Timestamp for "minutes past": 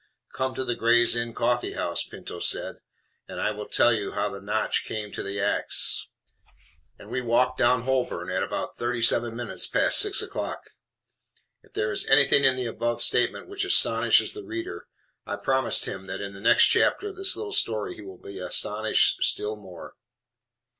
9.35-9.99